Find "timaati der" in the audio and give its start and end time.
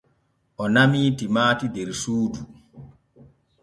1.17-1.89